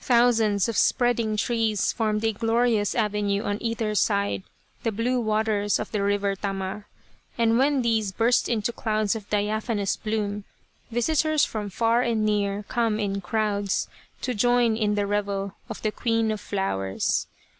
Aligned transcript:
Thousands 0.00 0.68
of 0.68 0.76
spreading 0.76 1.36
trees 1.36 1.92
formed 1.92 2.24
a 2.24 2.32
glorious 2.32 2.92
avenue 2.92 3.44
on 3.44 3.56
either 3.62 3.94
side 3.94 4.42
the 4.82 4.90
blue 4.90 5.20
waters 5.20 5.78
of 5.78 5.92
the 5.92 6.02
River 6.02 6.34
Tama, 6.34 6.86
and 7.38 7.56
when 7.56 7.82
these 7.82 8.10
burst 8.10 8.48
into 8.48 8.72
clouds 8.72 9.14
of 9.14 9.30
diaphanous 9.30 9.94
bloom, 9.96 10.42
Q 10.42 10.42
A 10.42 10.42
Cherry 10.42 10.42
Flower 10.42 10.72
Idyll 10.72 10.94
visitors 11.22 11.44
from 11.44 11.70
far 11.70 12.02
and 12.02 12.26
near 12.26 12.64
came 12.64 12.98
in 12.98 13.20
crowds 13.20 13.86
to 14.22 14.34
join 14.34 14.76
in 14.76 14.96
the 14.96 15.06
revel 15.06 15.54
of 15.68 15.80
the 15.82 15.92
Queen 15.92 16.32
of 16.32 16.40
Flowers. 16.40 17.28